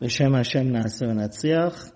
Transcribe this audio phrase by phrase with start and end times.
[0.00, 1.90] Hashem V'Natzliach.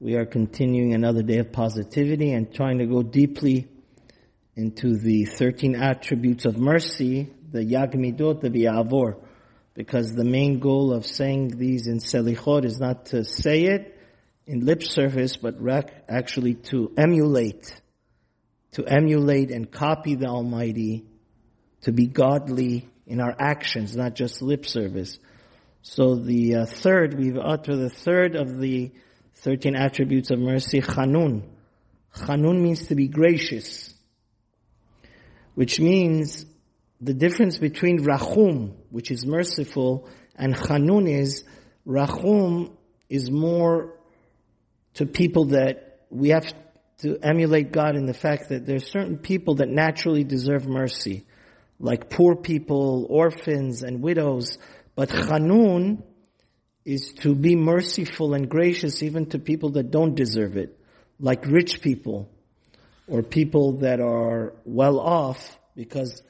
[0.00, 3.68] We are continuing another day of positivity and trying to go deeply
[4.56, 9.22] into the 13 attributes of mercy, the Yag Midot, the V'Yavor.
[9.74, 13.96] Because the main goal of saying these in Selichot is not to say it
[14.48, 15.54] in lip service, but
[16.08, 17.80] actually to emulate,
[18.72, 21.04] to emulate and copy the Almighty,
[21.82, 25.20] to be godly in our actions, not just lip service.
[25.88, 28.90] So the uh, third, we've uttered the third of the
[29.36, 31.44] 13 attributes of mercy, Chanun.
[32.12, 33.94] Chanun means to be gracious,
[35.54, 36.44] which means
[37.00, 41.44] the difference between Rachum, which is merciful, and Chanun is,
[41.86, 42.72] Rachum
[43.08, 43.94] is more
[44.94, 46.52] to people that we have
[46.98, 51.26] to emulate God in the fact that there are certain people that naturally deserve mercy,
[51.78, 54.58] like poor people, orphans, and widows,
[54.96, 56.02] but Chanun
[56.84, 60.76] is to be merciful and gracious even to people that don't deserve it,
[61.20, 62.30] like rich people
[63.06, 66.22] or people that are well off because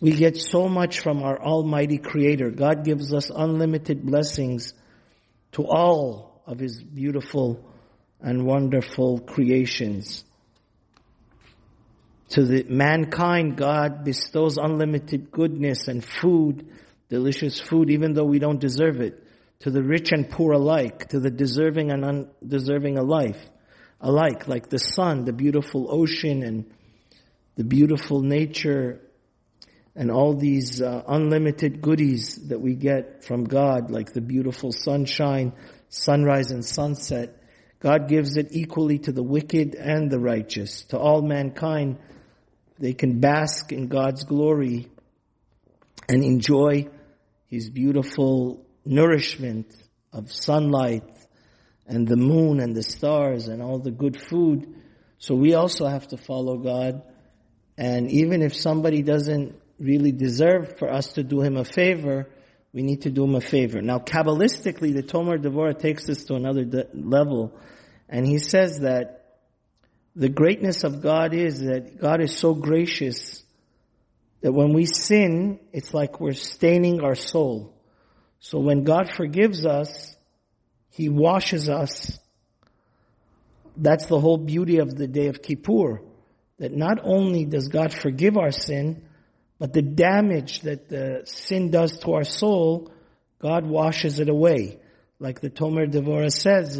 [0.00, 2.50] we get so much from our Almighty Creator.
[2.50, 4.72] God gives us unlimited blessings
[5.52, 7.68] to all of His beautiful
[8.20, 10.24] and wonderful creations.
[12.30, 16.68] To the mankind, God bestows unlimited goodness and food
[17.12, 19.22] delicious food even though we don't deserve it,
[19.60, 23.36] to the rich and poor alike, to the deserving and undeserving alike,
[24.00, 26.72] alike, like the sun, the beautiful ocean and
[27.56, 29.02] the beautiful nature
[29.94, 35.52] and all these uh, unlimited goodies that we get from God, like the beautiful sunshine,
[35.90, 37.36] sunrise and sunset.
[37.78, 40.84] God gives it equally to the wicked and the righteous.
[40.84, 41.98] To all mankind,
[42.78, 44.88] they can bask in God's glory
[46.08, 46.88] and enjoy
[47.52, 49.66] his beautiful nourishment
[50.10, 51.04] of sunlight
[51.86, 54.74] and the moon and the stars and all the good food.
[55.18, 57.02] So we also have to follow God.
[57.76, 62.26] And even if somebody doesn't really deserve for us to do him a favor,
[62.72, 63.82] we need to do him a favor.
[63.82, 67.52] Now, Kabbalistically, the Tomer Devorah takes this to another de- level.
[68.08, 69.40] And he says that
[70.16, 73.42] the greatness of God is that God is so gracious
[74.42, 77.74] that when we sin, it's like we're staining our soul.
[78.40, 80.14] So when God forgives us,
[80.90, 82.18] He washes us.
[83.76, 86.02] That's the whole beauty of the day of Kippur.
[86.58, 89.04] That not only does God forgive our sin,
[89.58, 92.92] but the damage that the sin does to our soul,
[93.38, 94.80] God washes it away.
[95.20, 96.76] Like the Tomer Devorah says,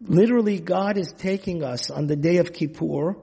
[0.00, 3.16] Literally, God is taking us on the day of Kippur,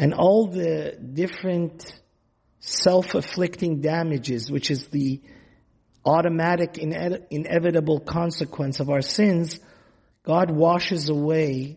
[0.00, 1.92] and all the different
[2.60, 5.20] self-afflicting damages, which is the
[6.06, 9.60] automatic, ine- inevitable consequence of our sins,
[10.22, 11.76] God washes away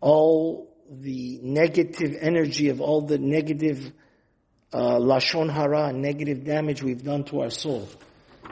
[0.00, 3.92] all the negative energy of all the negative
[4.72, 7.88] uh, lashon hara, negative damage we've done to our soul.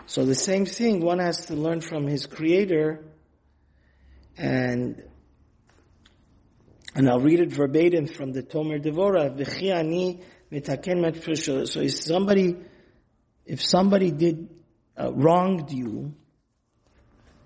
[0.07, 3.05] So the same thing, one has to learn from his creator
[4.37, 5.01] and
[6.97, 8.83] and I'll read it verbatim from the Tomer
[10.51, 12.57] metaken So if somebody,
[13.45, 14.49] if somebody did,
[14.99, 16.15] uh, wronged you,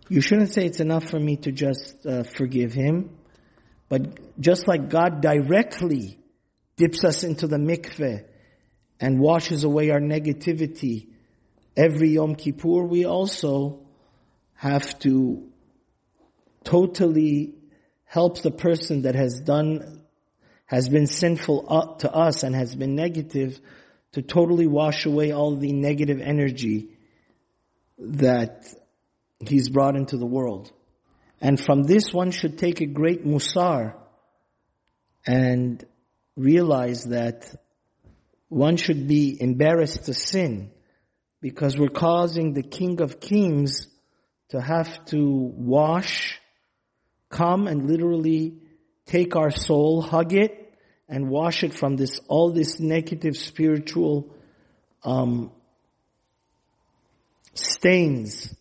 [0.08, 3.10] you shouldn't say it's enough for me to just uh, forgive him.
[3.88, 6.20] But just like God directly
[6.76, 8.24] dips us into the mikveh
[9.00, 11.08] and washes away our negativity
[11.76, 13.80] every Yom Kippur, we also
[14.54, 15.48] have to
[16.62, 17.54] totally
[18.10, 20.02] helps the person that has done,
[20.66, 23.60] has been sinful uh, to us and has been negative
[24.10, 26.88] to totally wash away all the negative energy
[27.98, 28.66] that
[29.38, 30.72] he's brought into the world.
[31.40, 33.94] And from this one should take a great musar
[35.24, 35.84] and
[36.36, 37.54] realize that
[38.48, 40.72] one should be embarrassed to sin
[41.40, 43.86] because we're causing the King of Kings
[44.48, 46.39] to have to wash
[47.30, 48.58] come and literally
[49.06, 50.74] take our soul, hug it,
[51.08, 54.34] and wash it from this, all this negative spiritual,
[55.02, 55.50] um,
[57.54, 58.54] stains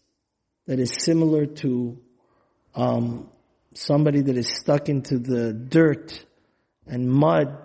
[0.66, 2.00] that is similar to,
[2.75, 3.30] um,
[3.74, 6.25] somebody that is stuck into the dirt
[6.88, 7.57] and mud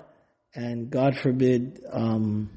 [0.55, 2.51] and God forbid, um,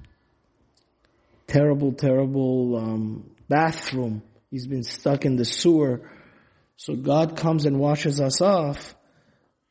[1.47, 4.21] terrible, terrible, um, bathroom.
[4.51, 6.09] He's been stuck in the sewer
[6.77, 8.95] so God comes and washes us off.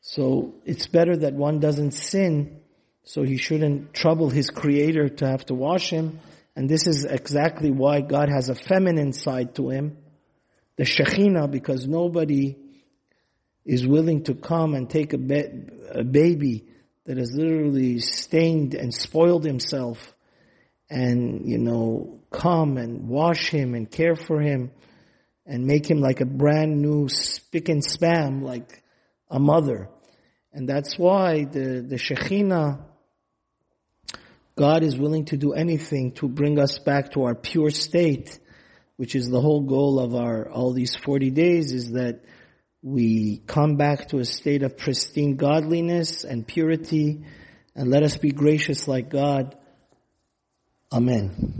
[0.01, 2.59] So it's better that one doesn't sin,
[3.03, 6.19] so he shouldn't trouble his creator to have to wash him.
[6.55, 9.97] And this is exactly why God has a feminine side to him,
[10.75, 12.57] the Shekhinah, because nobody
[13.65, 15.51] is willing to come and take a, ba-
[15.91, 16.65] a baby
[17.05, 20.13] that has literally stained and spoiled himself
[20.89, 24.71] and, you know, come and wash him and care for him
[25.47, 28.83] and make him like a brand new spick and spam, like
[29.29, 29.89] a mother.
[30.51, 32.83] And that's why the, the Shekhinah,
[34.55, 38.39] God is willing to do anything to bring us back to our pure state,
[38.97, 42.21] which is the whole goal of our, all these 40 days is that
[42.81, 47.23] we come back to a state of pristine godliness and purity
[47.75, 49.55] and let us be gracious like God.
[50.91, 51.55] Amen.